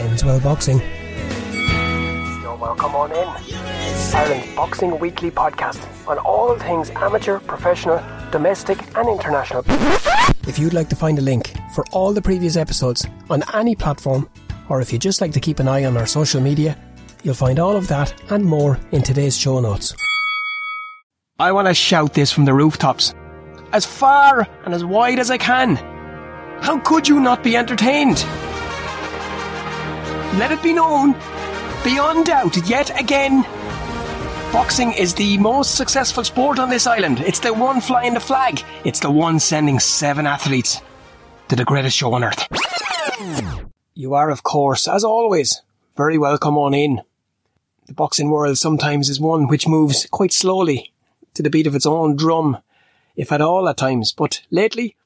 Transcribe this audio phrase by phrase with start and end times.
[0.00, 0.80] ends well boxing.
[2.42, 3.28] You're welcome on in.
[4.14, 5.78] Ireland's Boxing Weekly podcast
[6.08, 8.02] on all things amateur, professional,
[8.32, 9.62] domestic, and international.
[10.48, 14.28] If you'd like to find a link for all the previous episodes on any platform,
[14.68, 16.76] or if you'd just like to keep an eye on our social media,
[17.22, 19.94] you'll find all of that and more in today's show notes.
[21.38, 23.14] I want to shout this from the rooftops.
[23.72, 25.76] As far and as wide as I can.
[26.62, 28.24] How could you not be entertained?
[30.34, 31.12] Let it be known,
[31.82, 33.42] beyond doubt, yet again,
[34.52, 37.20] boxing is the most successful sport on this island.
[37.20, 38.62] It's the one flying the flag.
[38.84, 40.80] It's the one sending seven athletes
[41.48, 42.46] to the greatest show on earth.
[43.94, 45.62] You are, of course, as always,
[45.96, 47.02] very welcome on in.
[47.88, 50.92] The boxing world sometimes is one which moves quite slowly
[51.34, 52.58] to the beat of its own drum,
[53.16, 54.12] if at all at times.
[54.12, 54.96] But lately,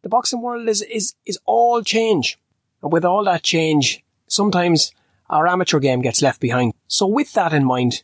[0.00, 2.38] the boxing world is, is, is all change.
[2.82, 4.92] And with all that change, sometimes
[5.30, 6.74] our amateur game gets left behind.
[6.86, 8.02] So with that in mind,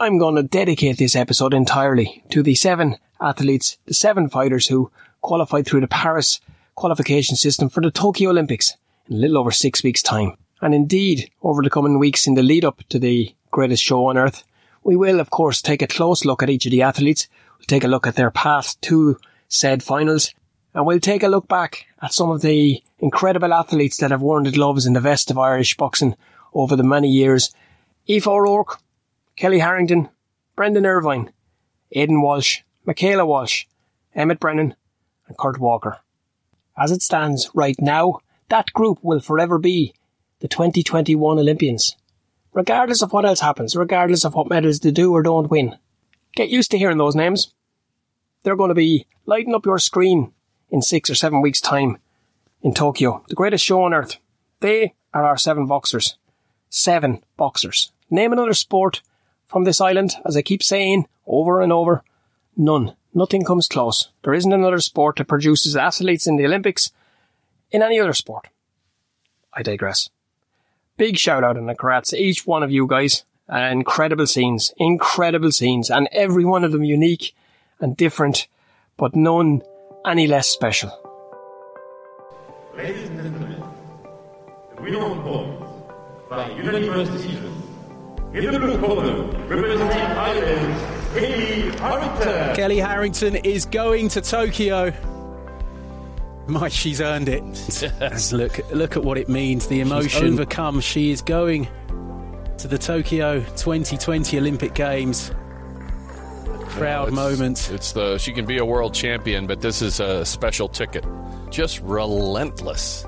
[0.00, 4.90] I'm going to dedicate this episode entirely to the seven athletes, the seven fighters who
[5.20, 6.40] qualified through the Paris
[6.74, 8.76] qualification system for the Tokyo Olympics
[9.08, 10.36] in a little over six weeks time.
[10.60, 14.18] And indeed, over the coming weeks in the lead up to the greatest show on
[14.18, 14.44] earth,
[14.82, 17.28] we will of course take a close look at each of the athletes.
[17.58, 19.18] We'll take a look at their path to
[19.48, 20.34] said finals
[20.74, 24.44] and we'll take a look back at some of the incredible athletes that have worn
[24.44, 26.16] the gloves in the vest of Irish boxing
[26.52, 27.54] over the many years.
[28.10, 28.80] Aoife O'Rourke,
[29.36, 30.08] Kellie Harrington,
[30.56, 31.32] Brendan Irvine,
[31.92, 33.66] Aidan Walsh, Michaela Walsh,
[34.14, 34.74] Emmett Brennan,
[35.28, 35.98] and Kurt Walker.
[36.76, 39.94] As it stands right now, that group will forever be
[40.40, 41.96] the 2021 Olympians.
[42.52, 45.76] Regardless of what else happens, regardless of what medals they do or don't win.
[46.36, 47.52] Get used to hearing those names.
[48.42, 50.32] They're going to be lighting up your screen
[50.74, 51.98] in six or seven weeks' time
[52.60, 54.16] in Tokyo, the greatest show on earth.
[54.58, 56.16] They are our seven boxers.
[56.68, 57.92] Seven boxers.
[58.10, 59.00] Name another sport
[59.46, 62.02] from this island, as I keep saying over and over.
[62.56, 62.96] None.
[63.14, 64.10] Nothing comes close.
[64.24, 66.90] There isn't another sport that produces athletes in the Olympics
[67.70, 68.48] in any other sport.
[69.52, 70.10] I digress.
[70.96, 73.24] Big shout out and congrats to each one of you guys.
[73.48, 77.32] Incredible scenes, incredible scenes, and every one of them unique
[77.78, 78.48] and different,
[78.96, 79.62] but none
[80.06, 80.90] any less special.
[82.76, 83.62] Ladies and gentlemen,
[84.76, 85.64] the winner of points
[86.28, 87.62] by unanimous decision.
[88.32, 92.56] In the blue corner, representing Ireland, Kellie Harrington.
[92.56, 94.92] Kellie Harrington is going to Tokyo.
[96.48, 97.42] My, she's earned it.
[98.32, 99.68] look, look at what it means.
[99.68, 100.80] The emotion overcome.
[100.80, 101.68] She is going
[102.58, 105.30] to the Tokyo 2020 Olympic Games.
[106.74, 107.70] Proud it's, moment.
[107.70, 111.04] It's the she can be a world champion, but this is a special ticket.
[111.50, 113.06] Just relentless.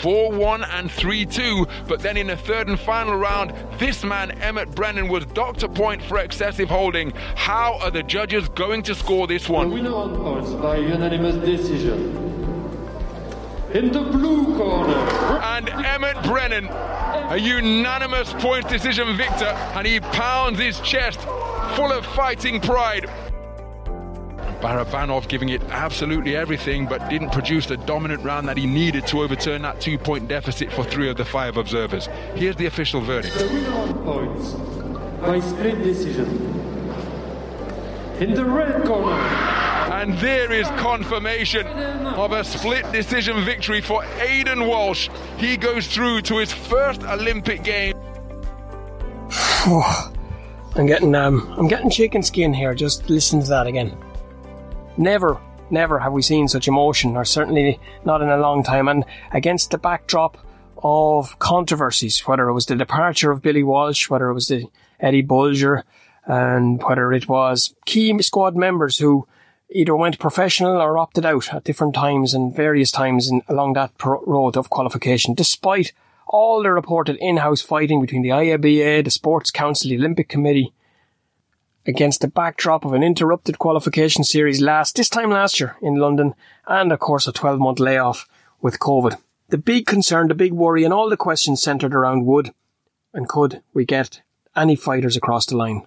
[0.00, 1.66] 4 1 and 3 2.
[1.88, 5.68] But then in the third and final round, this man, Emmett Brennan, was docked a
[5.68, 7.10] point for excessive holding.
[7.34, 9.70] How are the judges going to score this The one?
[9.72, 12.20] winner on points by unanimous decision.
[13.72, 20.60] In the blue corner, And Emmett Brennan, a unanimous points decision victor, and he pounds
[20.60, 21.18] his chest
[21.74, 23.10] full of fighting pride.
[24.60, 29.20] Barabanov giving it absolutely everything, but didn't produce the dominant round that he needed to
[29.22, 32.08] overturn that two point deficit for three of the five observers.
[32.34, 33.38] Here's the official verdict.
[33.38, 34.52] the winner on points
[35.20, 36.26] by split decision.
[38.20, 44.66] In the red corner, And there is confirmation of a split decision victory for Aidan
[44.66, 45.08] Walsh.
[45.36, 47.94] He goes through to his first Olympic game.
[50.76, 52.74] I'm getting um, I'm getting chicken skin here.
[52.74, 53.96] Just listen to that again.
[54.96, 55.40] Never,
[55.70, 58.88] never have we seen such emotion, or certainly not in a long time.
[58.88, 60.36] And against the backdrop
[60.82, 64.66] of controversies, whether it was the departure of Billy Walsh, whether it was the
[64.98, 65.84] Eddie Bolger,
[66.26, 69.28] and whether it was key squad members who
[69.70, 73.96] either went professional or opted out at different times and various times in, along that
[73.98, 75.92] pro- road of qualification, despite
[76.26, 80.72] all the reported in-house fighting between the IABA, the Sports Council, the Olympic Committee,
[81.86, 86.34] against the backdrop of an interrupted qualification series last, this time last year in London,
[86.66, 88.26] and of course a 12 month layoff
[88.60, 89.18] with COVID.
[89.50, 92.52] The big concern, the big worry, and all the questions centred around would
[93.14, 94.20] and could we get
[94.56, 95.86] any fighters across the line?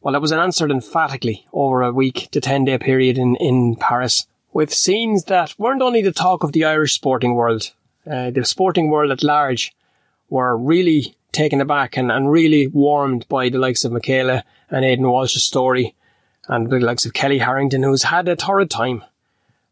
[0.00, 4.26] Well, that was answered emphatically over a week to 10 day period in, in Paris
[4.52, 7.72] with scenes that weren't only the talk of the Irish sporting world,
[8.10, 9.74] uh, the sporting world at large
[10.28, 15.08] were really taken aback and, and really warmed by the likes of Michaela and Aidan
[15.08, 15.94] Walsh's story
[16.48, 19.04] and the likes of Kellie Harrington, who's had a torrid time.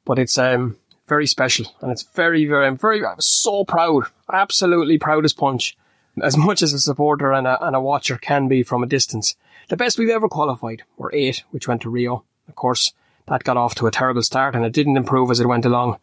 [0.05, 4.99] But it's um, very special, and it's very, very, I'm very, I'm so proud, absolutely
[4.99, 5.76] proud as punch,
[6.23, 9.37] as much as a supporter and a, and a watcher can be from a distance.
[9.69, 12.25] The best we've ever qualified were eight, which went to Rio.
[12.49, 12.93] Of course,
[13.29, 15.99] that got off to a terrible start, and it didn't improve as it went along.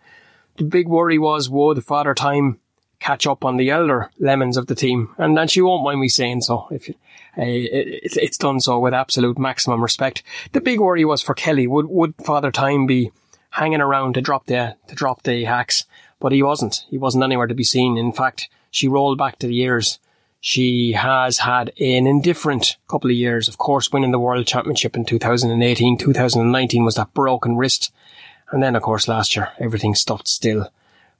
[0.57, 2.59] The big worry was, would Father Time
[2.99, 5.13] catch up on the elder lemons of the team?
[5.17, 6.67] And, and she won't mind me saying so.
[6.71, 6.93] If uh,
[7.37, 10.23] it, it's done so with absolute maximum respect.
[10.53, 11.67] The big worry was for Kellie.
[11.67, 13.11] Would would Father Time be
[13.51, 15.85] hanging around to drop the to drop the hacks?
[16.19, 16.85] But he wasn't.
[16.89, 17.97] He wasn't anywhere to be seen.
[17.97, 19.99] In fact, she rolled back to the years.
[20.39, 23.47] She has had an indifferent couple of years.
[23.47, 27.91] Of course, winning the World Championship in 2018, 2019 was that broken wrist.
[28.51, 30.71] And then, of course, last year, everything stopped still.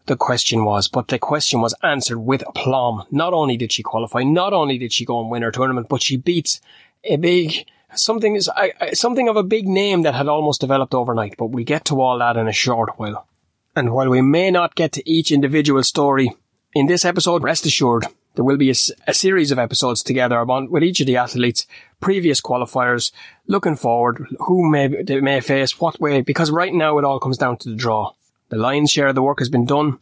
[0.06, 3.03] The question was, but the question was answered with aplomb.
[3.12, 6.01] Not only did she qualify, not only did she go and win her tournament, but
[6.01, 6.62] she beats
[7.03, 8.50] a big, something is,
[8.94, 11.35] something of a big name that had almost developed overnight.
[11.38, 13.27] But we'll get to all that in a short while.
[13.75, 16.33] And while we may not get to each individual story
[16.74, 18.06] in this episode, rest assured,
[18.38, 18.75] there will be a,
[19.07, 21.66] a, series of episodes together about, with each of the athletes,
[22.00, 23.12] previous qualifiers,
[23.48, 27.39] looking forward, who may they may face, what way, because right now it all comes
[27.39, 28.13] down to the draw.
[28.50, 29.98] The lion's share of the work has been done.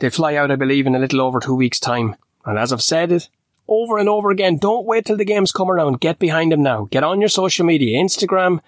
[0.00, 2.14] They fly out, I believe, in a little over two weeks' time.
[2.44, 3.30] And as I've said it
[3.66, 6.00] over and over again, don't wait till the games come around.
[6.00, 6.88] Get behind them now.
[6.90, 8.60] Get on your social media, Instagram,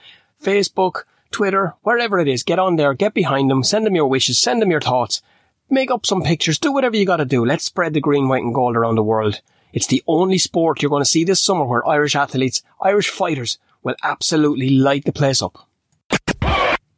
[0.42, 2.42] Facebook, Twitter, wherever it is.
[2.42, 5.20] Get on there, get behind them, send them your wishes, send them your thoughts
[5.70, 7.44] Make up some pictures, do whatever you gotta do.
[7.44, 9.40] Let's spread the green, white and gold around the world.
[9.72, 13.58] It's the only sport you're going to see this summer where Irish athletes, Irish fighters
[13.82, 15.68] will absolutely light the place up.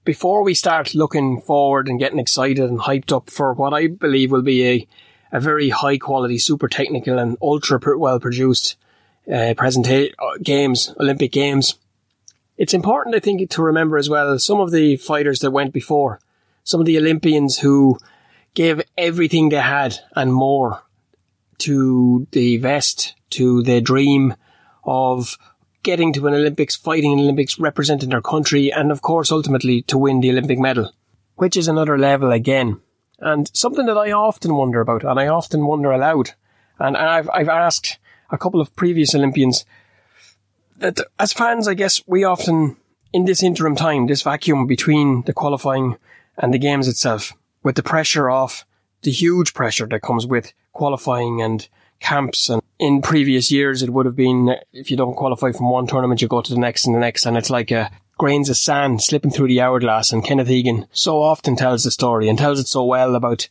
[0.04, 4.30] Before we start looking forward and getting excited and hyped up for what I believe
[4.30, 4.88] will be a,
[5.32, 8.76] a very high quality, super technical and ultra well produced
[9.26, 10.12] uh, uh,
[10.42, 11.76] games, Olympic games,
[12.58, 16.20] it's important, I think, to remember as well some of the fighters that went before,
[16.64, 17.98] some of the Olympians who
[18.56, 20.82] gave everything they had and more
[21.58, 24.34] to the vest, to the dream
[24.82, 25.38] of
[25.82, 29.98] getting to an Olympics, fighting in Olympics, representing their country, and of course, ultimately to
[29.98, 30.90] win the Olympic medal,
[31.36, 32.80] which is another level again.
[33.18, 36.30] And something that I often wonder about, and I often wonder aloud.
[36.78, 37.98] And I've, I've asked
[38.30, 39.64] a couple of previous Olympians
[40.78, 42.76] that as fans, I guess we often,
[43.12, 45.96] in this interim time, this vacuum between the qualifying
[46.38, 47.32] and the games itself,
[47.62, 48.64] with the pressure of
[49.02, 51.68] the huge pressure that comes with qualifying and
[52.00, 52.48] camps.
[52.48, 56.22] And in previous years, it would have been if you don't qualify from one tournament,
[56.22, 59.02] you go to the next and the next, and it's like a grains of sand
[59.02, 60.12] slipping through the hourglass.
[60.12, 63.48] And Kenneth Egan so often tells the story and tells it so well about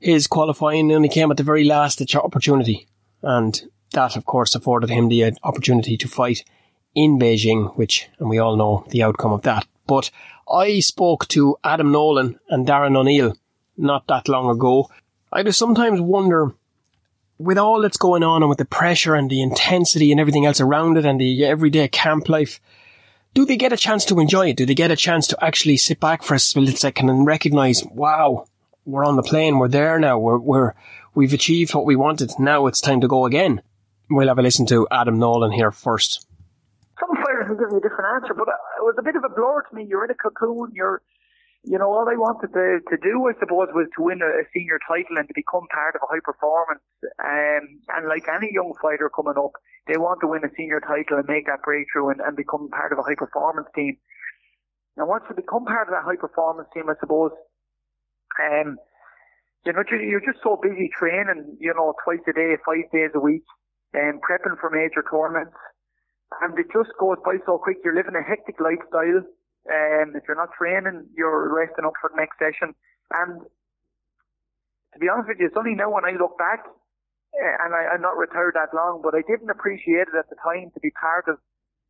[0.00, 2.86] his qualifying only came at the very last opportunity.
[3.22, 3.60] And
[3.92, 6.44] that, of course, afforded him the uh, opportunity to fight
[6.94, 9.66] in Beijing, which, and we all know the outcome of that.
[9.86, 10.10] But
[10.50, 13.36] I spoke to Adam Nolan and Darren O'Neill
[13.78, 14.90] not that long ago.
[15.32, 16.52] I just sometimes wonder,
[17.38, 20.60] with all that's going on and with the pressure and the intensity and everything else
[20.60, 22.60] around it and the everyday camp life,
[23.34, 24.56] do they get a chance to enjoy it?
[24.56, 27.84] Do they get a chance to actually sit back for a split second and recognize,
[27.84, 28.46] wow,
[28.84, 30.74] we're on the plane, we're there now, we're, we're,
[31.14, 33.62] we've achieved what we wanted, now it's time to go again?
[34.10, 36.26] We'll have a listen to Adam Nolan here first.
[36.98, 39.28] Some fighters will give you a different answer, but it was a bit of a
[39.28, 39.84] blur to me.
[39.86, 41.02] You're in a cocoon, you're
[41.64, 44.44] you know, all they wanted to, to do, I suppose, was to win a, a
[44.54, 46.84] senior title and to become part of a high performance.
[47.18, 49.52] Um, and like any young fighter coming up,
[49.86, 52.92] they want to win a senior title and make that breakthrough and, and become part
[52.92, 53.98] of a high performance team.
[54.96, 57.32] And once you become part of that high performance team, I suppose,
[58.38, 58.78] um,
[59.66, 63.20] you know, you're just so busy training, you know, twice a day, five days a
[63.20, 63.44] week,
[63.92, 65.56] and prepping for major tournaments.
[66.42, 67.78] And it just goes by so quick.
[67.84, 69.22] You're living a hectic lifestyle.
[69.68, 72.74] Um, if you're not training, you're resting up for the next session.
[73.12, 73.44] And
[74.92, 77.92] to be honest with you, it's only now when I look back, uh, and I,
[77.92, 80.90] I'm not retired that long, but I didn't appreciate it at the time to be
[80.96, 81.36] part of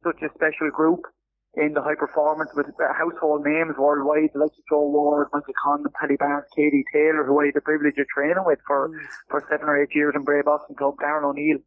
[0.03, 1.07] such a special group
[1.55, 6.17] in the high performance with uh, household names worldwide, like Joe Ward, Michael Conlan, Paddy
[6.17, 8.99] Barnes, Katie Taylor, who I had the privilege of training with for, mm.
[9.31, 11.59] for seven or eight years in Bray Boxing Club, Darren O'Neill,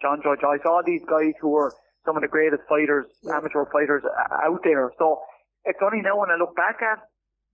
[0.00, 1.72] John Joe Joyce, all these guys who were
[2.04, 4.90] some of the greatest fighters, amateur fighters uh, out there.
[4.98, 5.20] So
[5.64, 6.98] it's only now when I look back at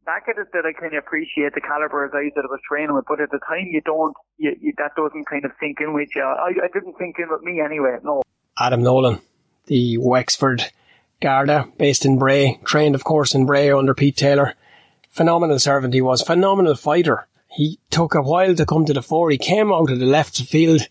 [0.04, 2.60] back at it that I kind of appreciate the caliber of guys that I was
[2.66, 3.04] training with.
[3.08, 6.08] But at the time, you don't, you, you, that doesn't kind of sink in with
[6.14, 6.22] you.
[6.22, 7.98] I, I didn't sink in with me anyway.
[8.04, 8.22] No.
[8.58, 9.20] Adam Nolan,
[9.66, 10.62] the Wexford
[11.20, 14.54] Garda, based in Bray, trained of course in Bray under Pete Taylor.
[15.10, 17.26] Phenomenal servant he was, phenomenal fighter.
[17.48, 19.30] He took a while to come to the fore.
[19.30, 20.82] He came out of the left field.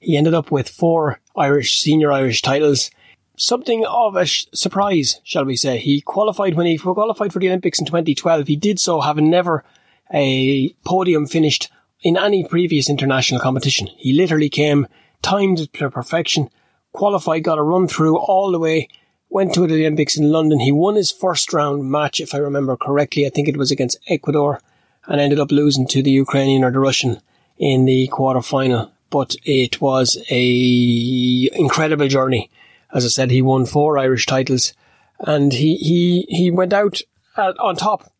[0.00, 2.90] He ended up with four Irish, senior Irish titles
[3.38, 5.78] something of a sh- surprise, shall we say.
[5.78, 8.46] He qualified when he qualified for the Olympics in 2012.
[8.46, 9.64] He did so having never
[10.12, 11.70] a podium finished
[12.02, 13.88] in any previous international competition.
[13.96, 14.86] He literally came,
[15.22, 16.50] timed to perfection,
[16.92, 18.88] qualified, got a run through all the way,
[19.30, 20.60] went to the Olympics in London.
[20.60, 23.26] He won his first round match, if I remember correctly.
[23.26, 24.60] I think it was against Ecuador
[25.06, 27.20] and ended up losing to the Ukrainian or the Russian
[27.58, 28.92] in the quarter final.
[29.10, 32.50] But it was a incredible journey.
[32.92, 34.72] As I said, he won four Irish titles
[35.20, 37.00] and he, he, he went out
[37.36, 38.12] uh, on top.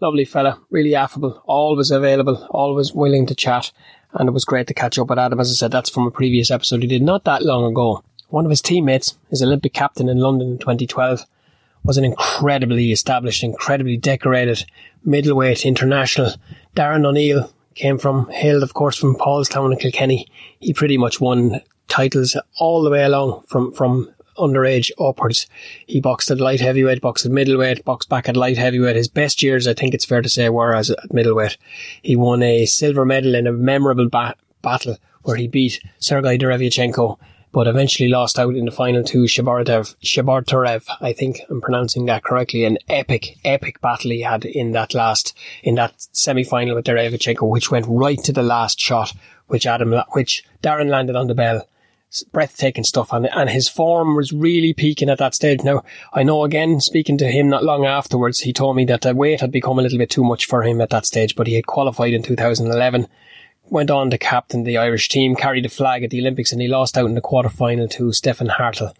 [0.00, 3.70] Lovely fella, really affable, always available, always willing to chat.
[4.12, 5.40] And it was great to catch up with Adam.
[5.40, 8.02] As I said, that's from a previous episode he did not that long ago.
[8.28, 11.24] One of his teammates, his Olympic captain in London in 2012,
[11.84, 14.64] was an incredibly established, incredibly decorated
[15.04, 16.32] middleweight international.
[16.76, 20.28] Darren O'Neill came from, hailed of course from Paulstown and Kilkenny.
[20.60, 25.46] He pretty much won titles all the way along from, from underage upwards.
[25.86, 28.96] He boxed at light heavyweight, boxed at middleweight, boxed back at light heavyweight.
[28.96, 31.58] His best years, I think it's fair to say, were as at middleweight.
[32.02, 37.18] He won a silver medal in a memorable ba- battle where he beat Sergei Derevyanchenko
[37.52, 39.94] but eventually lost out in the final to Shabartarev.
[40.02, 42.64] Shabartarev, I think I'm pronouncing that correctly.
[42.64, 47.70] An epic, epic battle he had in that last, in that semi-final with Derevyanchenko, which
[47.70, 49.12] went right to the last shot,
[49.48, 51.68] which Adam, which Darren landed on the bell.
[52.32, 55.62] Breathtaking stuff, and, and his form was really peaking at that stage.
[55.62, 59.14] Now, I know again, speaking to him not long afterwards, he told me that the
[59.14, 61.54] weight had become a little bit too much for him at that stage, but he
[61.54, 63.08] had qualified in 2011
[63.72, 66.68] went on to captain the Irish team, carried the flag at the Olympics, and he
[66.68, 68.94] lost out in the quarter final to Stefan Härtel,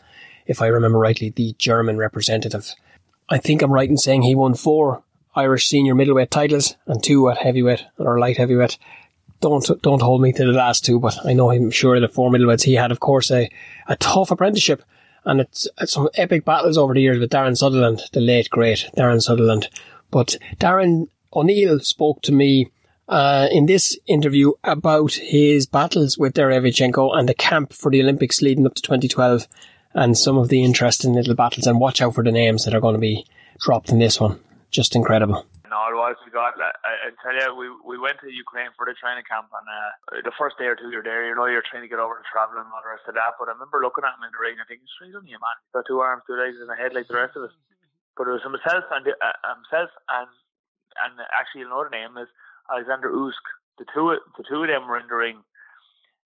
[0.47, 2.75] if I remember rightly, the German representative.
[3.29, 5.03] I think I'm right in saying he won four
[5.35, 8.79] Irish senior middleweight titles and two at heavyweight or light heavyweight.
[9.43, 12.31] Don't don't hold me to the last two, but I know I'm sure the four
[12.31, 13.51] middleweights he had, of course, a,
[13.89, 14.83] a tough apprenticeship
[15.25, 18.89] and it's, it's some epic battles over the years with Darren Sutherland, the late great
[18.97, 19.69] Darren Sutherland.
[20.11, 22.71] But Darren O'Neill spoke to me
[23.09, 28.43] uh, in this interview about his battles with Derevyanchenko and the camp for the Olympics
[28.43, 29.47] leading up to 2012
[29.95, 32.81] and some of the interesting little battles and watch out for the names that are
[32.81, 33.27] going to be
[33.61, 34.41] dropped in this one.
[34.71, 35.47] Just incredible.
[35.73, 36.21] No, was.
[36.21, 36.61] We got.
[36.61, 40.21] I, I tell you, we we went to Ukraine for the training camp, and uh,
[40.21, 42.29] the first day or two you're there, you know, you're trying to get over the
[42.29, 43.41] travel and all the rest of that.
[43.41, 45.41] But I remember looking at him in the ring, I think he's straight on you,
[45.41, 45.57] man.
[45.65, 47.57] He's got two arms, two legs, and a head like the rest of us.
[48.21, 50.29] But it was himself and uh, himself and
[51.01, 52.29] and actually another name is
[52.69, 53.49] Alexander Usyk.
[53.81, 55.41] The two the two of them were in the ring,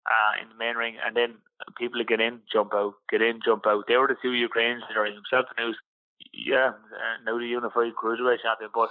[0.06, 1.42] uh, in the main ring, and then
[1.82, 3.90] people get in, jump out, get in, jump out.
[3.90, 5.82] They were the two Ukrainians that are himself and Usyk.
[6.34, 8.90] Yeah, uh, now the unified cruiserweight champion, but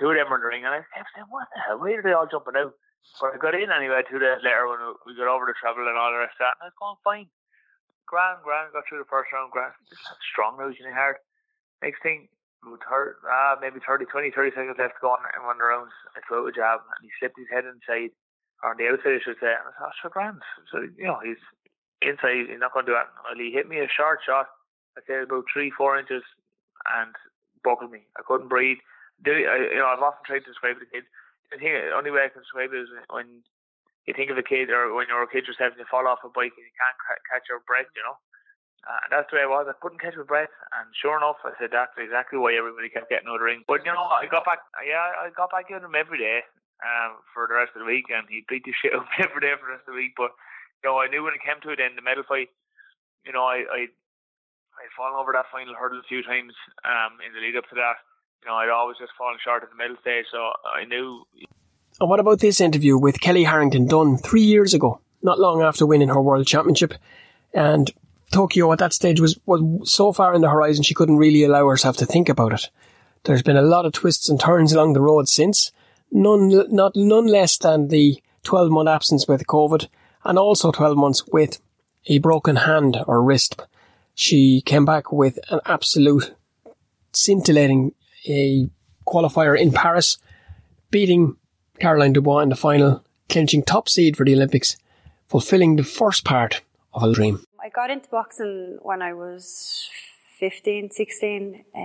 [0.00, 1.78] two of them were in the ring, and I kept saying, "What the hell?
[1.78, 2.72] Why are they all jumping out?"
[3.20, 5.96] But I got in anyway two days later when we got over the travel and
[5.96, 7.28] all the rest of that, and I was going fine.
[8.08, 9.76] Grand, grand, got through the first round, grand.
[10.32, 11.16] Strong nose, you know, hard.
[11.82, 12.28] Next thing,
[12.88, 15.68] third, uh, maybe 30, 20, 30 seconds left to go on in one of the
[15.68, 15.94] rounds.
[16.16, 18.12] I threw a jab and he slipped his head inside,
[18.62, 19.52] or on the outside, I should say.
[19.52, 20.42] And I thought, oh, grand.
[20.72, 21.40] So, you know, he's
[22.02, 23.12] inside, he's not going to do that.
[23.24, 24.48] Well, he hit me a short shot,
[24.96, 26.24] I'd say about three, four inches,
[26.88, 27.12] and
[27.64, 28.08] buckled me.
[28.16, 28.80] I couldn't breathe.
[29.26, 31.04] I, you know, I've often tried to describe the kid.
[31.52, 33.44] I think the only way I can describe it is when
[34.08, 36.24] you think of a kid, or when you're a kid yourself and you fall off
[36.24, 38.16] a bike and you can't catch your breath, you know.
[38.88, 39.68] Uh, that's the way it was.
[39.68, 43.12] I couldn't catch my breath, and sure enough, I said that's exactly why everybody kept
[43.12, 43.60] getting out of the ring.
[43.68, 44.64] But you know, I got back.
[44.80, 46.40] Yeah, I got back in him every day
[46.80, 49.20] um, for the rest of the week, and he beat the shit out of me
[49.20, 50.16] every day for the rest of the week.
[50.16, 50.32] But
[50.80, 52.48] you know, I knew when it came to it, in the medal fight,
[53.28, 53.80] you know, I I
[54.80, 57.74] I'd fallen over that final hurdle a few times um, in the lead up to
[57.74, 58.00] that.
[58.42, 61.22] You know, I'd always just fallen short at the middle stage, so I knew.
[62.00, 65.84] And what about this interview with Kellie Harrington done three years ago, not long after
[65.84, 66.94] winning her world championship?
[67.52, 67.90] And
[68.32, 71.68] Tokyo at that stage was, was so far in the horizon she couldn't really allow
[71.68, 72.70] herself to think about it.
[73.24, 75.72] There's been a lot of twists and turns along the road since,
[76.10, 79.88] none, not, none less than the 12 month absence with COVID
[80.24, 81.60] and also 12 months with
[82.06, 83.60] a broken hand or wrist.
[84.20, 86.34] She came back with an absolute
[87.14, 87.94] scintillating
[88.28, 88.68] a
[89.06, 90.18] qualifier in Paris,
[90.90, 91.36] beating
[91.78, 94.76] Caroline Dubois in the final, clinching top seed for the Olympics,
[95.26, 96.60] fulfilling the first part
[96.92, 97.42] of a dream.
[97.64, 99.88] I got into boxing when I was
[100.38, 101.64] 15, 16.
[101.74, 101.78] Uh,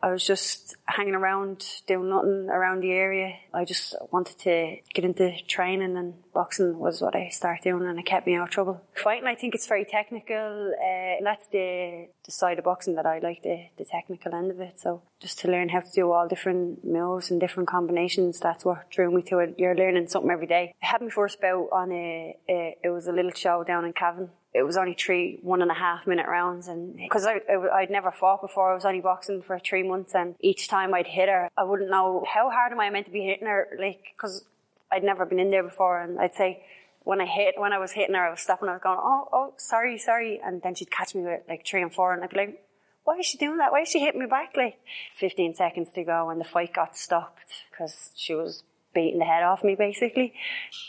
[0.00, 3.34] I was just hanging around, doing nothing around the area.
[3.52, 7.98] I just wanted to get into training and boxing was what I started doing and
[7.98, 8.80] it kept me out of trouble.
[8.94, 10.72] Fighting, I think it's very technical.
[10.74, 14.60] Uh, that's the, the side of boxing that I like, the, the technical end of
[14.60, 14.78] it.
[14.78, 18.88] So just to learn how to do all different moves and different combinations, that's what
[18.90, 19.56] drew me to it.
[19.58, 20.74] You're learning something every day.
[20.80, 23.92] I had my first bout on a, a it was a little show down in
[23.92, 27.80] Cavan it was only three one and a half minute rounds and because I, I,
[27.80, 31.06] would never fought before I was only boxing for three months and each time I'd
[31.06, 34.12] hit her I wouldn't know how hard am I meant to be hitting her like
[34.16, 34.44] because
[34.90, 36.64] I'd never been in there before and I'd say
[37.04, 39.28] when I hit when I was hitting her I was stopping I was going oh
[39.32, 42.30] oh sorry sorry and then she'd catch me with like three and four and I'd
[42.30, 42.64] be like
[43.08, 43.72] why is she doing that?
[43.72, 44.52] Why is she hitting me back?
[44.54, 44.78] Like
[45.16, 49.42] 15 seconds to go and the fight got stopped because she was beating the head
[49.42, 50.34] off me basically.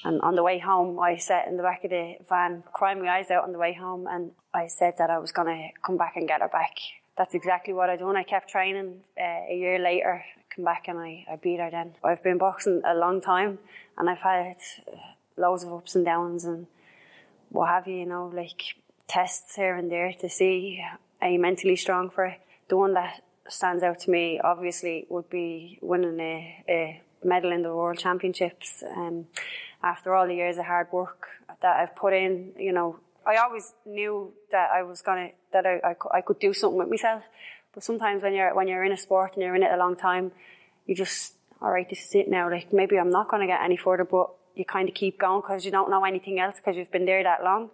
[0.03, 3.09] And on the way home, I sat in the back of the van, crying my
[3.09, 5.97] eyes out on the way home, and I said that I was going to come
[5.97, 6.75] back and get her back.
[7.17, 8.15] That's exactly what I done.
[8.15, 9.01] I kept training.
[9.19, 11.69] Uh, a year later, I come back and I, I beat her.
[11.69, 13.59] Then I've been boxing a long time,
[13.97, 14.55] and I've had
[15.35, 16.67] loads of ups and downs and
[17.49, 17.97] what have you.
[17.97, 18.61] You know, like
[19.07, 20.81] tests here and there to see
[21.21, 22.39] are you mentally strong for it.
[22.69, 27.61] The one that stands out to me, obviously, would be winning a, a medal in
[27.61, 28.83] the World Championships.
[28.95, 29.27] Um,
[29.83, 31.27] after all the years of hard work
[31.61, 35.79] that I've put in, you know, I always knew that I was gonna that I,
[35.83, 37.23] I, I could do something with myself.
[37.73, 39.95] But sometimes when you're when you're in a sport and you're in it a long
[39.95, 40.31] time,
[40.85, 42.49] you just all right, this is it now.
[42.49, 45.65] Like maybe I'm not to get any further, but you kind of keep going because
[45.65, 47.69] you don't know anything else because you've been there that long.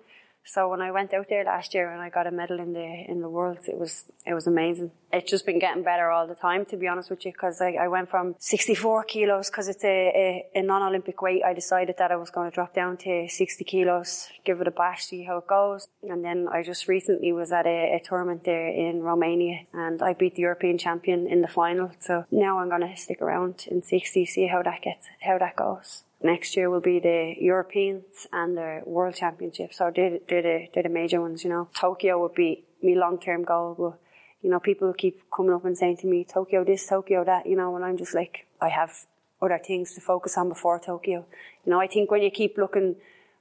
[0.47, 2.85] So when I went out there last year and I got a medal in the
[3.11, 4.91] in the worlds, it was it was amazing.
[5.11, 7.71] It's just been getting better all the time, to be honest with you, because I,
[7.85, 11.41] I went from 64 kilos because it's a, a, a, non-Olympic weight.
[11.43, 14.71] I decided that I was going to drop down to 60 kilos, give it a
[14.71, 15.87] bash, see how it goes.
[16.03, 20.13] And then I just recently was at a, a tournament there in Romania and I
[20.13, 21.91] beat the European champion in the final.
[21.99, 25.55] So now I'm going to stick around in 60, see how that gets, how that
[25.55, 29.77] goes next year will be the Europeans and the World Championships.
[29.77, 31.69] So they're, they're, the, they're the major ones, you know.
[31.79, 33.99] Tokyo would be my long term goal, but
[34.41, 37.55] you know, people keep coming up and saying to me, Tokyo this, Tokyo that, you
[37.55, 38.93] know, and I'm just like, I have
[39.41, 41.25] other things to focus on before Tokyo.
[41.65, 42.95] You know, I think when you keep looking,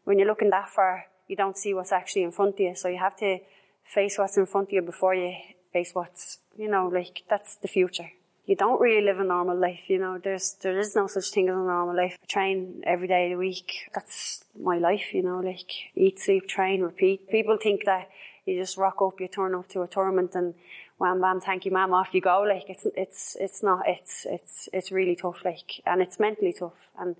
[0.04, 2.75] when you're looking that far, you don't see what's actually in front of you.
[2.75, 3.38] So you have to
[3.85, 5.35] face what's in front of you before you
[5.73, 8.11] face what's, you know, like that's the future
[8.46, 10.18] you don't really live a normal life, you know.
[10.18, 12.18] There's there is no such thing as a normal life.
[12.22, 13.90] I train every day of the week.
[13.94, 17.28] That's my life, you know, like eat, sleep, train, repeat.
[17.30, 18.08] People think that
[18.44, 20.54] you just rock up, you turn up to a tournament and
[20.99, 22.42] wham bam, thank you ma'am, off you go.
[22.42, 26.90] Like it's it's it's not it's it's it's really tough, like and it's mentally tough.
[26.99, 27.16] And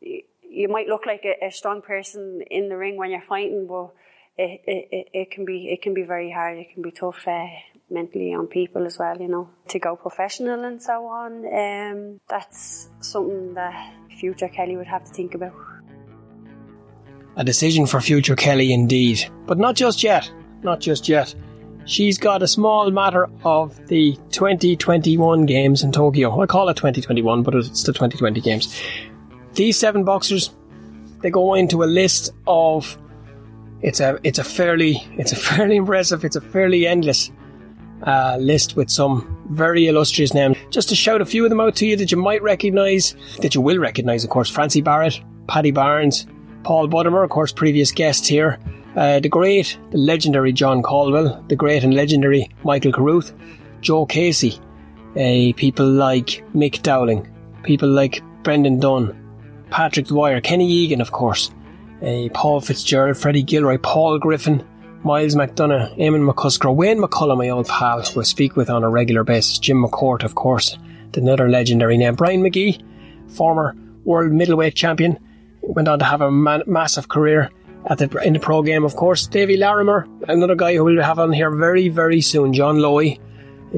[0.00, 3.90] you might look like a, a strong person in the ring when you're fighting, but
[4.36, 6.58] it, it, it, can be it can be very hard.
[6.58, 7.46] It can be tough uh,
[7.90, 9.16] mentally on people as well.
[9.20, 11.44] You know, to go professional and so on.
[11.46, 15.54] Um, that's something that future Kellie would have to think about.
[17.36, 20.30] A decision for future Kellie, indeed, but not just yet.
[20.62, 21.34] Not just yet.
[21.86, 26.40] She's got a small matter of the 2021 games in Tokyo.
[26.40, 28.80] I call it 2021, but it's the 2020 games.
[29.52, 30.54] These seven boxers,
[31.20, 32.96] they go into a list of
[33.82, 37.30] it's a it's a fairly it's a fairly impressive it's a fairly endless
[38.04, 40.56] uh, list with some very illustrious names.
[40.70, 43.54] Just to shout a few of them out to you that you might recognise, that
[43.54, 44.50] you will recognise, of course.
[44.50, 46.26] Francie Barrett, Paddy Barnes,
[46.62, 48.58] Paul Buttimer, of course, previous guests here.
[48.96, 53.32] Uh, the great, the legendary John Caldwell, the great and legendary Michael Carruth,
[53.80, 54.60] Joe Casey,
[55.16, 57.28] uh, people like Mick Dowling,
[57.64, 59.20] people like Brendan Dunn,
[59.70, 61.50] Patrick Dwyer, Kenny Egan, of course,
[62.02, 64.64] uh, Paul Fitzgerald, Freddie Gilroy, Paul Griffin,
[65.04, 68.88] Miles McDonough, Eamon McCusker, Wayne McCullough, my old pal, who I speak with on a
[68.88, 70.78] regular basis, Jim McCourt, of course,
[71.14, 72.82] another legendary name, Brian Magee,
[73.28, 75.18] former world middleweight champion,
[75.60, 77.50] went on to have a man- massive career
[77.90, 79.26] at the, in the pro game, of course.
[79.26, 82.54] Davy Larmour, another guy who we'll have on here very, very soon.
[82.54, 83.20] John Lowey,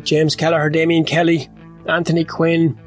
[0.04, 1.48] James Kelleher, Damien Kelly,
[1.88, 2.78] Anthony Quinn,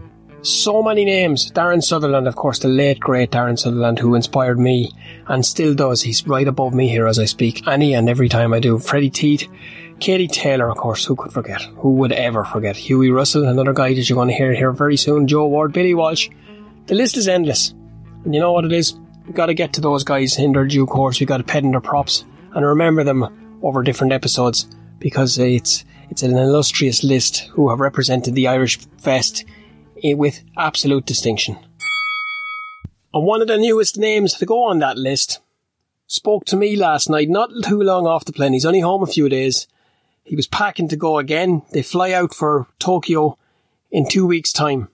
[0.41, 1.51] so many names.
[1.51, 4.91] Darren Sutherland, of course, the late great Darren Sutherland, who inspired me
[5.27, 6.01] and still does.
[6.01, 7.67] He's right above me here as I speak.
[7.67, 8.79] Any and every time I do.
[8.79, 9.49] Freddie Tiedt,
[9.99, 11.61] Katie Taylor, of course, who could forget?
[11.77, 12.77] Who would ever forget?
[12.77, 15.27] Hughie Russell, another guy that you're going to hear here very soon.
[15.27, 16.29] Joe Ward, Billy Walsh.
[16.87, 17.73] The list is endless.
[18.23, 18.95] And you know what it is?
[19.25, 21.19] We've got to get to those guys in their due course.
[21.19, 22.25] We've got to pet in their props
[22.55, 24.67] and remember them over different episodes
[24.99, 29.45] because it's it's an illustrious list who have represented the Irish Vest
[30.03, 31.57] Eh, with absolute distinction.
[33.13, 35.39] And one of the newest names to go on that list
[36.07, 38.53] spoke to me last night, not too long off the plane.
[38.53, 39.67] He's only home a few days.
[40.23, 41.63] He was packing to go again.
[41.71, 43.37] They fly out for Tokyo
[43.91, 44.89] in two weeks' time.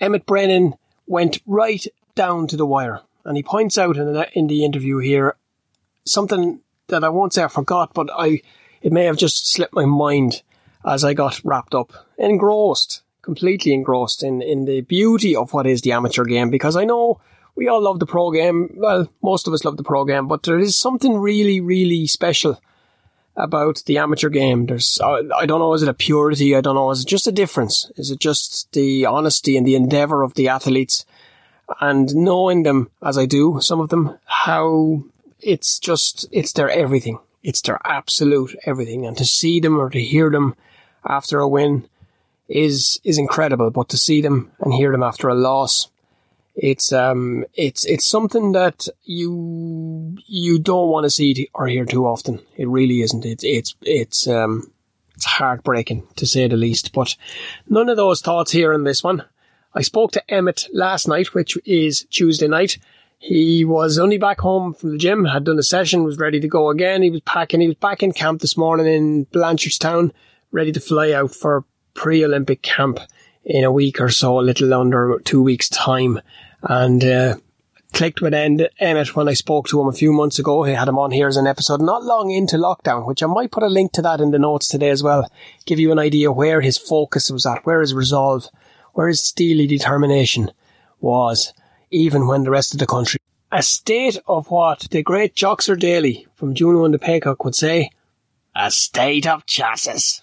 [0.00, 0.74] Emmett Brennan
[1.06, 3.02] went right down to the wire.
[3.24, 5.36] and he points out in the, in the interview here
[6.04, 8.42] something that I won't say I forgot, but I
[8.80, 10.42] it may have just slipped my mind
[10.84, 15.82] as I got wrapped up, engrossed, completely engrossed in, in the beauty of what is
[15.82, 16.50] the amateur game.
[16.50, 17.20] Because I know
[17.54, 18.74] we all love the pro game.
[18.76, 22.60] Well, most of us love the pro game, but there is something really, really special
[23.36, 24.66] about the amateur game.
[24.66, 26.56] There's, I don't know, is it a purity?
[26.56, 26.90] I don't know.
[26.90, 27.90] Is it just a difference?
[27.96, 31.04] Is it just the honesty and the endeavor of the athletes?
[31.80, 35.04] And knowing them as I do, some of them, how
[35.40, 37.18] it's just, it's their everything.
[37.42, 39.06] It's their absolute everything.
[39.06, 40.56] And to see them or to hear them
[41.04, 41.88] after a win
[42.48, 43.70] is, is incredible.
[43.70, 45.88] But to see them and hear them after a loss,
[46.54, 52.06] it's, um, it's, it's something that you, you don't want to see or hear too
[52.06, 52.40] often.
[52.56, 53.24] It really isn't.
[53.24, 54.72] It's, it's, it's, um,
[55.14, 57.16] it's heartbreaking to say the least, but
[57.68, 59.24] none of those thoughts here in this one.
[59.74, 62.78] I spoke to Emmett last night, which is Tuesday night,
[63.18, 66.48] he was only back home from the gym, had done a session, was ready to
[66.48, 67.02] go again.
[67.02, 67.60] He was packing.
[67.60, 70.12] He was back in camp this morning in Blanchardstown,
[70.52, 71.64] ready to fly out for
[71.98, 73.00] pre-Olympic camp
[73.44, 76.20] in a week or so, a little under two weeks' time.
[76.62, 77.36] And uh,
[77.92, 80.62] clicked with end, Emmett when I spoke to him a few months ago.
[80.62, 83.50] He had him on here as an episode not long into lockdown, which I might
[83.50, 85.28] put a link to that in the notes today as well.
[85.66, 88.46] Give you an idea where his focus was at, where his resolve,
[88.92, 90.52] where his steely determination
[91.00, 91.52] was
[91.90, 93.18] even when the rest of the country.
[93.50, 97.90] A state of what the great Joxer Daly from Juno and the Paycock would say,
[98.54, 100.22] a state of chassis.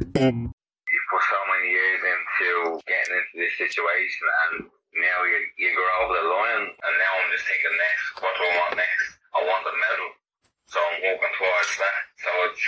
[0.00, 0.48] Mm-hmm.
[0.48, 2.48] You put so many years into
[2.88, 4.52] getting into this situation and
[4.96, 8.42] now you, you go over the line and now I'm just thinking next, what do
[8.44, 9.08] I want next?
[9.32, 10.10] I want a medal.
[10.68, 12.00] So I'm working towards that.
[12.20, 12.64] So it's,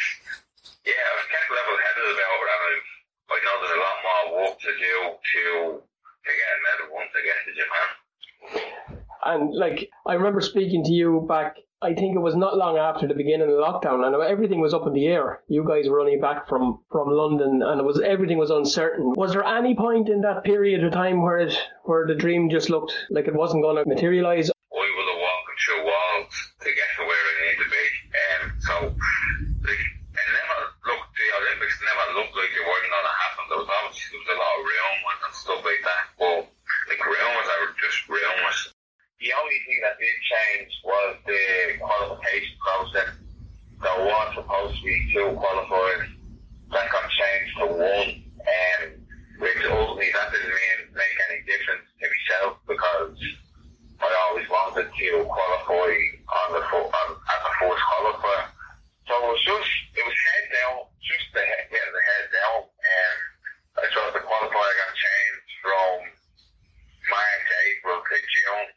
[0.89, 2.81] yeah, I've kept level headed about it and
[3.29, 5.43] I know there's a lot more work to do to
[5.81, 7.89] to get a medal once I get to Japan.
[9.25, 13.07] And like I remember speaking to you back, I think it was not long after
[13.07, 15.43] the beginning of the lockdown, and everything was up in the air.
[15.49, 19.13] You guys were only back from from London, and it was everything was uncertain.
[19.17, 21.53] Was there any point in that period of time where it
[21.85, 24.49] where the dream just looked like it wasn't going to materialize?
[24.49, 26.35] I was walking through walls
[26.65, 27.85] to get to where I need to be,
[28.17, 28.75] and um, so
[29.69, 30.59] it never
[30.89, 31.11] looked.
[31.15, 33.43] The Olympics never looked like it wasn't going to happen.
[33.51, 36.39] There was obviously there was a lot of rumours and stuff like that, but
[36.89, 38.73] like rumours are just rumours.
[39.21, 41.43] The only thing that did change was the
[41.81, 43.11] qualification process.
[43.83, 46.09] There was supposed to be two qualifiers.
[46.73, 48.11] That got changed to one,
[48.43, 48.99] and
[49.39, 53.15] which ultimately that didn't mean, make any difference to myself because
[54.01, 58.47] I always wanted to qualify on the on, at the first qualifier.
[59.07, 62.59] So it was just, it was head down, just the head, getting the head down,
[62.67, 63.19] and
[63.81, 65.95] I thought the qualifier got changed from
[67.13, 68.74] March, April to June.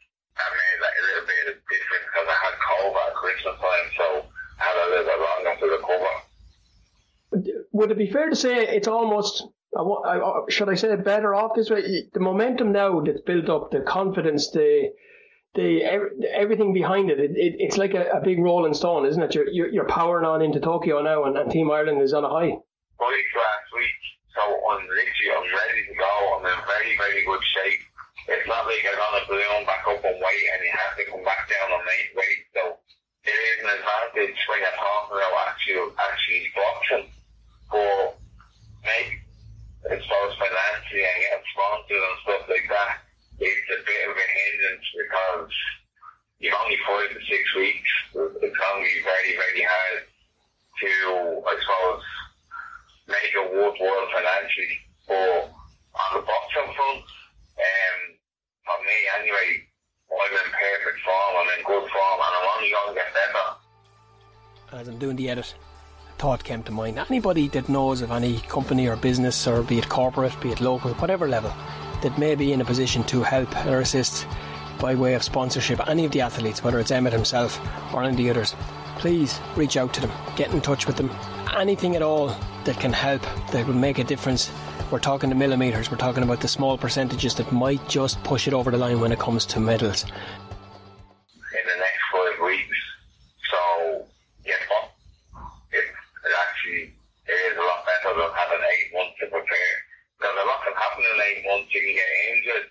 [0.78, 4.06] I made like a little bit of because I had COVID at Christmas time, so
[4.58, 6.14] I had a little bit longer to recover.
[7.72, 9.44] Would it be fair to say it's almost
[9.76, 12.08] uh, should I say better off this way?
[12.12, 14.92] The momentum now that's built up, the confidence, the
[15.54, 19.34] the everything behind it, it, it it's like a, a, big rolling stone, isn't it?
[19.34, 22.28] You're, you're, you're powering on into Tokyo now, and, and, Team Ireland is on a
[22.28, 22.52] high.
[22.52, 24.00] Week last week,
[24.34, 26.38] so I'm literally I'm ready to go.
[26.38, 27.80] I'm in very very good shape.
[28.28, 31.04] It's not like I'm on a balloon back up on weight, and you have to
[31.08, 32.44] come back down on weight.
[32.52, 32.76] So
[33.24, 37.08] there is an advantage when you're talking about actually actually boxing,
[37.72, 38.20] but
[38.84, 39.24] maybe
[39.88, 43.08] as far as financially and getting sponsored and stuff like that
[43.40, 45.54] it's a bit of a hindrance because
[46.38, 47.92] you're only five to six weeks.
[48.42, 50.90] It's going to be very, very hard to,
[51.46, 52.02] I suppose,
[53.06, 54.78] make it worthwhile financially.
[55.06, 57.06] But on the boxing front,
[57.58, 58.00] um,
[58.68, 59.64] for me anyway,
[60.12, 64.80] I'm in perfect form, I'm in good form, and I'm only going to get better.
[64.80, 65.54] As I'm doing the edit,
[66.08, 66.98] a thought came to mind.
[66.98, 70.92] Anybody that knows of any company or business, or be it corporate, be it local,
[70.94, 71.52] whatever level,
[72.02, 74.26] that may be in a position to help or assist
[74.78, 77.58] by way of sponsorship any of the athletes, whether it's Emmett himself
[77.94, 78.54] or any of the others,
[78.98, 81.10] please reach out to them, get in touch with them.
[81.56, 82.28] Anything at all
[82.64, 84.50] that can help, that will make a difference.
[84.90, 88.54] We're talking the millimetres, we're talking about the small percentages that might just push it
[88.54, 90.04] over the line when it comes to medals.
[90.04, 92.78] In the next five weeks,
[93.52, 94.06] so
[94.46, 94.54] yeah,
[95.72, 96.94] it, it actually
[97.28, 99.74] it is a lot better than having eight months to prepare
[100.16, 101.68] because a lot can happen in eight months.
[101.68, 102.68] You can get injured.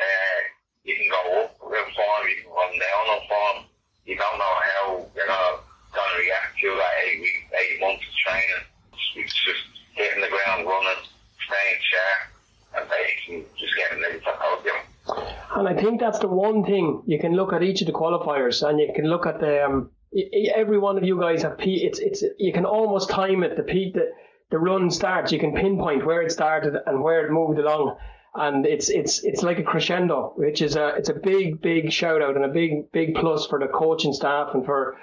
[0.00, 0.40] Uh,
[0.84, 2.22] you can go up in form.
[2.24, 3.58] You can come down in form.
[4.08, 5.60] You don't know how you're gonna,
[5.92, 8.64] gonna react to that eight week, eight months of training.
[9.20, 11.04] It's just hitting the ground running,
[11.44, 12.20] staying sharp,
[12.74, 14.80] and basically just getting ready for podium.
[15.56, 18.62] And I think that's the one thing you can look at each of the qualifiers,
[18.62, 19.90] and you can look at the um,
[20.54, 21.82] every one of you guys have peak.
[21.82, 23.56] It's it's you can almost time it.
[23.56, 24.10] The peak that
[24.52, 27.96] the run starts, you can pinpoint where it started and where it moved along,
[28.36, 32.22] and it's it's it's like a crescendo, which is a it's a big big shout
[32.22, 34.96] out and a big big plus for the coaching staff and for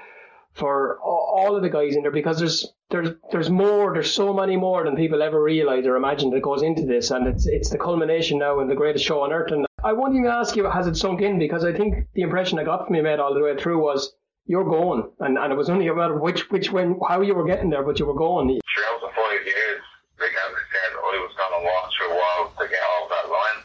[0.53, 4.55] for all of the guys in there because there's there's there's more there's so many
[4.55, 7.77] more than people ever realize or imagine that goes into this and it's it's the
[7.77, 10.97] culmination now and the greatest show on earth and I won't ask you has it
[10.97, 11.37] sunk in?
[11.37, 14.13] Because I think the impression I got from you mate all the way through was
[14.47, 17.35] you're going and, and it was only a matter of which which when how you
[17.35, 19.81] were getting there but you were going throughout the five years.
[20.19, 23.59] Like I said I was going to walk through walls to get off that line.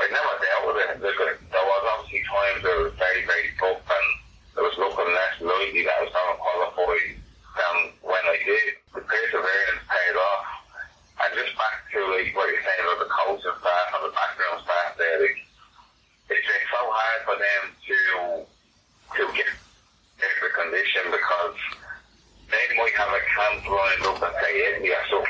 [0.00, 0.90] I never dealt with it.
[1.04, 4.08] There was obviously times where it was very very tough and
[4.56, 6.96] there was looking less likely that I was going to qualify
[7.60, 8.80] than when I did.
[8.96, 10.48] The perseverance paid off.
[11.22, 13.08] And just back to like what you're saying about the
[13.62, 15.38] staff and the background staff there, like,
[16.30, 17.98] it's been so hard for them to
[19.16, 19.48] to get
[20.20, 21.56] extra condition because
[22.52, 25.24] they might have a camp lined up in say India, so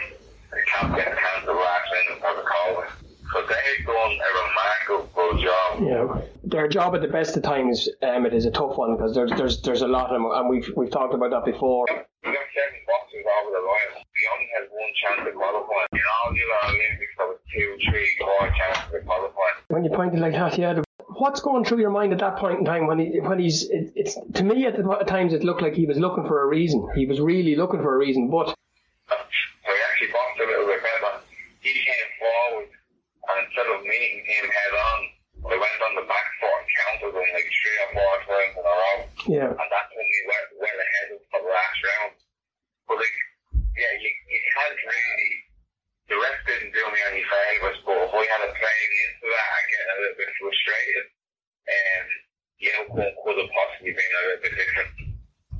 [0.50, 2.88] the camp gets cancelled last minute because of COVID.
[3.32, 5.70] So they've done a remarkable job.
[5.80, 9.14] Yeah, their job at the best of times, um, it is a tough one because
[9.14, 11.86] there's there's there's a lot of them, and we've we've talked about that before.
[11.88, 14.04] We've got seven boxes over the line.
[14.12, 15.82] We only had one chance to qualify.
[15.92, 19.48] In all the Olympics, there was two, three, four chances to qualify.
[19.68, 20.82] When you point it like that, yeah.
[21.22, 23.94] What's going through your mind at that point in time when he when he's it,
[23.94, 26.48] it's to me at, the, at times it looked like he was looking for a
[26.50, 26.82] reason.
[26.98, 28.50] He was really looking for a reason, but.
[28.50, 31.22] He actually boxed a little bit better.
[31.62, 34.98] He came forward and instead of meeting him head on,
[35.46, 38.64] I went on the back foot and counted him like three or four times in
[38.66, 38.96] a row.
[39.30, 39.50] Yeah.
[39.54, 42.18] And that's when we went well ahead of the last round.
[42.90, 43.18] But like,
[43.78, 45.51] yeah, you, you can't really.
[46.12, 49.64] The rest didn't do me any favours, but I had a playing into that and
[49.72, 51.06] getting a little bit frustrated,
[51.72, 52.06] um,
[52.60, 54.92] the outcome could have possibly been a little bit different.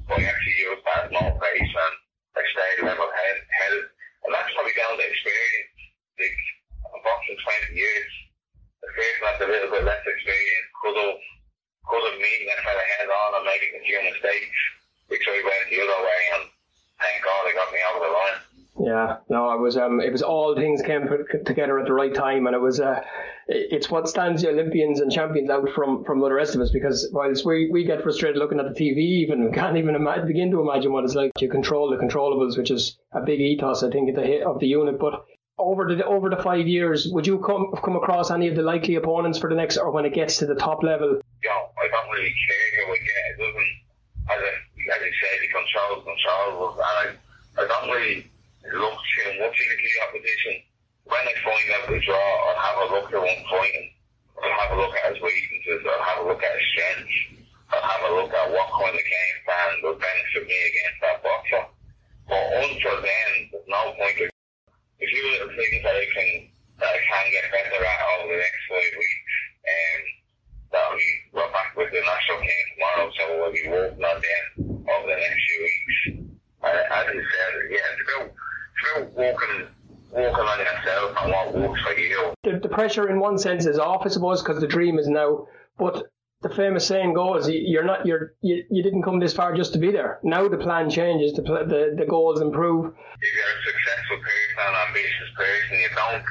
[0.05, 1.91] But I actually used that as motivation.
[2.37, 3.97] I stayed level head, headed.
[4.29, 5.73] And that's probably down to experience.
[6.21, 6.37] Like,
[6.85, 7.41] I'm boxing
[7.73, 8.13] 20 years.
[8.85, 11.17] The person that's a little bit less experience could have
[11.89, 14.61] could have meeting that fella head on and making a few mistakes,
[15.09, 16.45] which I went the other way, and
[17.01, 18.41] thank God it got me over the line.
[18.83, 21.09] Yeah, no, it was um, it was all things came
[21.47, 23.01] together at the right time, and it was uh,
[23.47, 26.71] it's what stands the Olympians and champions out from from the rest of us.
[26.71, 30.27] Because whilst we, we get frustrated looking at the TV, even we can't even imagine,
[30.27, 33.83] begin to imagine what it's like to control the controllables, which is a big ethos,
[33.83, 34.99] I think, at the of the unit.
[34.99, 35.25] But
[35.59, 38.97] over the over the five years, would you come come across any of the likely
[38.97, 41.21] opponents for the next, or when it gets to the top level?
[41.43, 43.23] Yeah, I don't really care who we get.
[43.31, 43.73] It doesn't,
[44.31, 44.53] as I,
[44.97, 47.19] as I said, the controls controllables, and
[47.59, 48.32] I, I don't really
[48.81, 50.55] too much into the opposition.
[51.05, 53.89] When I find out the draw, I'll have a look at one fighting.
[54.39, 55.83] I'll have a look at his weaknesses.
[55.85, 57.19] I'll have a look at his strengths.
[57.73, 61.19] I'll have a look at what kind of game plan will benefit me against that
[61.25, 61.65] boxer.
[62.29, 64.19] But until then, there's no point.
[64.25, 64.33] Of,
[65.03, 66.31] a few little things that I can
[66.79, 70.03] that I can get better at over the next five weeks, um, and
[70.71, 74.47] that'll be we're back with the national game tomorrow, so we'll be working on them
[74.87, 75.99] over the next few weeks.
[76.63, 79.67] And as you said, yeah, it's about it's about walking
[80.13, 82.35] walking on yourself and what works for you.
[82.45, 85.47] The, the pressure, in one sense, is off, I suppose, because the dream is now.
[85.79, 86.05] But
[86.43, 89.79] the famous saying goes, "You're not, you're, you, you didn't come this far just to
[89.79, 90.19] be there.
[90.23, 94.75] Now the plan changes, the the, the goals improve." If you're a successful person, an
[94.89, 96.25] ambitious person, you don't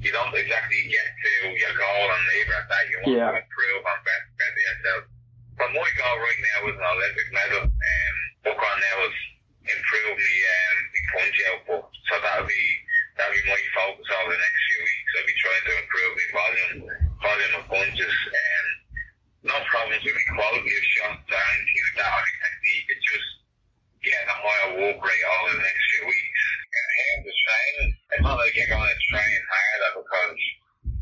[0.00, 2.82] you don't exactly get to your goal and leave at that.
[2.86, 3.30] You want yeah.
[3.34, 5.02] to improve and better, better yourself.
[5.58, 7.62] But my goal right now is an Olympic medal.
[7.66, 9.16] Um, book on now is
[9.68, 10.76] improve the um,
[11.18, 11.90] the punch output.
[12.06, 12.64] So that'll be
[13.18, 15.10] that'll be my focus over the next few weeks.
[15.18, 16.78] I'll be trying to improve the volume
[17.18, 18.16] volume of punches.
[18.30, 18.66] Um,
[19.50, 22.86] no problems with the quality of shots or anything like that or the technique.
[22.90, 23.28] It's just
[24.02, 26.42] getting a higher walk rate over the next few weeks.
[26.68, 30.42] In terms of training, it's not like you're going to train harder because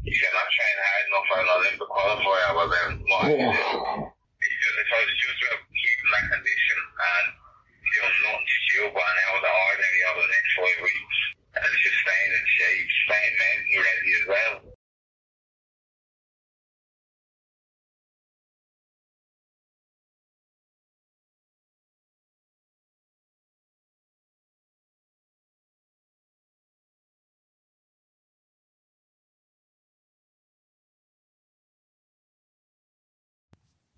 [0.07, 3.53] if you're not training hard enough for an Olympic qualifier, well then what yeah.
[3.53, 7.27] it's just, it's, it's just about keeping that condition and
[7.97, 11.19] doing nothing stupid out of the ordinary over the next five weeks.
[11.57, 14.55] And just staying in shape, staying mentally ready as well.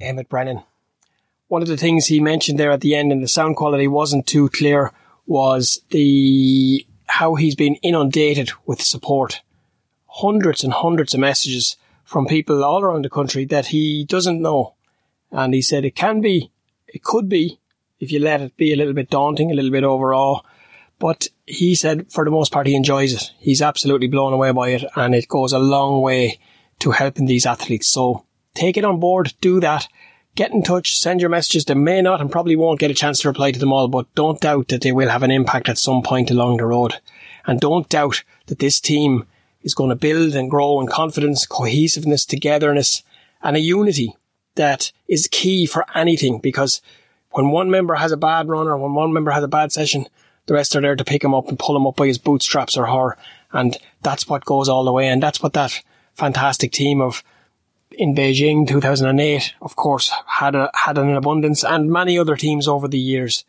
[0.00, 0.62] Emmett Brennan.
[1.48, 4.26] One of the things he mentioned there at the end, and the sound quality wasn't
[4.26, 4.92] too clear,
[5.26, 9.40] was the how he's been inundated with support.
[10.06, 14.74] Hundreds and hundreds of messages from people all around the country that he doesn't know.
[15.30, 16.50] And he said it can be,
[16.87, 17.61] it could be,
[18.00, 20.44] if you let it be a little bit daunting, a little bit overall.
[20.98, 23.32] But he said for the most part he enjoys it.
[23.38, 26.40] He's absolutely blown away by it and it goes a long way
[26.80, 27.88] to helping these athletes.
[27.88, 29.87] So take it on board, do that.
[30.38, 31.64] Get in touch, send your messages.
[31.64, 34.07] They may not and probably won't get a chance to reply to them all, but
[34.14, 36.94] don't doubt that they will have an impact at some point along the road.
[37.44, 39.27] And don't doubt that this team
[39.62, 43.03] is going to build and grow in confidence, cohesiveness, togetherness,
[43.42, 44.14] and a unity
[44.55, 46.83] that is key for anything because
[47.33, 50.07] when one member has a bad run or when one member has a bad session,
[50.46, 52.77] the rest are there to pick him up and pull him up by his bootstraps
[52.77, 53.18] or her.
[53.51, 55.09] And that's what goes all the way.
[55.09, 55.83] And that's what that
[56.14, 57.24] fantastic team of
[57.92, 62.88] in Beijing 2008, of course, had a, had an abundance and many other teams over
[62.88, 63.44] the years.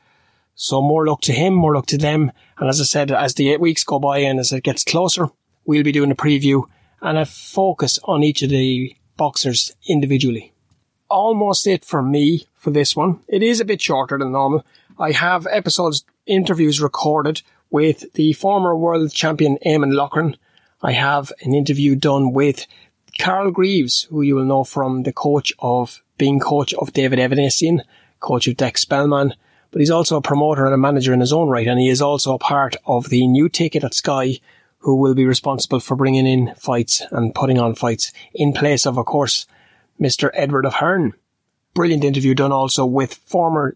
[0.56, 2.32] So more luck to him, more luck to them.
[2.58, 5.30] And as I said, as the eight weeks go by and as it gets closer,
[5.66, 6.64] we'll be doing a preview
[7.02, 10.54] and a focus on each of the boxers individually.
[11.10, 13.20] Almost it for me for this one.
[13.28, 14.66] It is a bit shorter than normal.
[14.98, 20.36] I have episodes, interviews recorded with the former world champion Eamon Loughran.
[20.82, 22.68] I have an interview done with
[23.20, 27.82] Carl Greaves, who you will know from the coach of being coach of David Avanesyan,
[28.22, 29.36] coach of Dex Spellman,
[29.72, 32.02] but he's also a promoter and a manager in his own right, and he is
[32.02, 34.40] also a part of the new ticket at Sky,
[34.80, 38.98] who will be responsible for bringing in fights and putting on fights in place of,
[38.98, 39.46] of course,
[40.00, 40.32] Mr.
[40.34, 41.14] Edward of Hearn.
[41.74, 43.76] Brilliant interview done also with former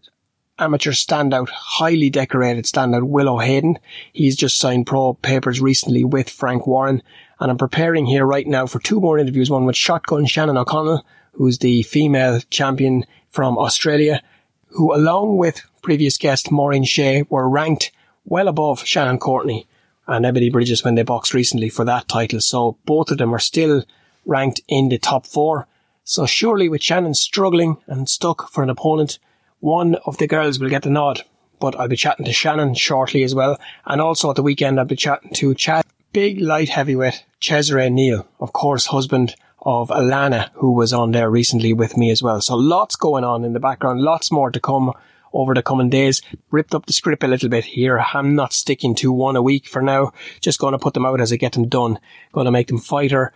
[0.58, 3.78] amateur standout, highly decorated standout Will O'Haden.
[4.12, 7.02] He's just signed pro papers recently with Frank Warren.
[7.40, 11.04] And I'm preparing here right now for two more interviews, one with Shotgun Shannon O'Connell,
[11.32, 14.22] who's the female champion from Australia,
[14.68, 17.92] who along with previous guest Maureen Shea were ranked
[18.24, 19.66] well above Shannon Courtney
[20.06, 22.40] and Ebony Bridges when they boxed recently for that title.
[22.40, 23.84] So both of them are still
[24.24, 25.66] ranked in the top four.
[26.04, 29.18] So surely with Shannon struggling and stuck for an opponent,
[29.60, 31.22] one of the girls will get the nod.
[31.60, 33.58] But I'll be chatting to Shannon shortly as well.
[33.86, 38.26] And also at the weekend I'll be chatting to Chad, big light heavyweight Cesare Neal,
[38.38, 42.40] of course husband of Alana, who was on there recently with me as well.
[42.40, 44.92] So lots going on in the background, lots more to come
[45.32, 46.22] over the coming days.
[46.52, 47.98] Ripped up the script a little bit here.
[47.98, 50.12] I'm not sticking to one a week for now.
[50.40, 51.98] Just going to put them out as I get them done.
[52.32, 53.32] Going to make them fighter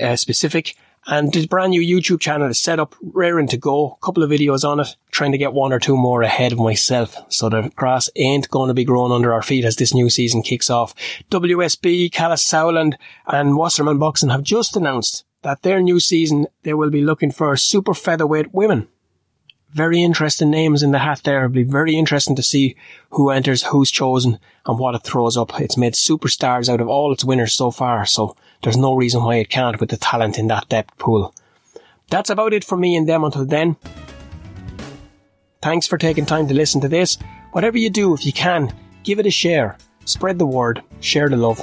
[0.00, 0.76] uh, specific.
[1.06, 3.98] And the brand new YouTube channel is set up, raring to go.
[4.00, 6.58] A couple of videos on it, trying to get one or two more ahead of
[6.58, 7.16] myself.
[7.28, 10.42] So the grass ain't going to be growing under our feet as this new season
[10.42, 10.94] kicks off.
[11.30, 12.94] WSB, Kalle Sauerland
[13.26, 17.56] and Wasserman Boxing have just announced that their new season, they will be looking for
[17.56, 18.88] super featherweight women.
[19.72, 21.44] Very interesting names in the hat there.
[21.44, 22.74] It'll be very interesting to see
[23.10, 25.60] who enters, who's chosen, and what it throws up.
[25.60, 29.36] It's made superstars out of all its winners so far, so there's no reason why
[29.36, 31.32] it can't with the talent in that depth pool.
[32.10, 33.76] That's about it for me and them until then.
[35.62, 37.16] Thanks for taking time to listen to this.
[37.52, 39.78] Whatever you do, if you can, give it a share.
[40.04, 41.62] Spread the word, share the love.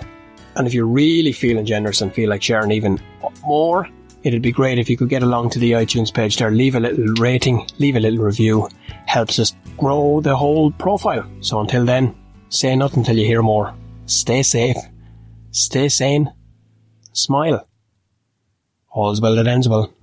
[0.55, 3.01] And if you're really feeling generous and feel like sharing even
[3.43, 3.89] more,
[4.27, 6.79] it'd be great if you could get along to the iTunes page there, leave a
[6.79, 8.69] little rating, leave a little review.
[9.05, 11.27] Helps us grow the whole profile.
[11.39, 12.15] So until then,
[12.49, 13.73] say nothing till you hear more.
[14.05, 14.77] Stay safe,
[15.51, 16.31] stay sane,
[17.13, 17.67] smile.
[18.91, 19.93] All's well that ends well.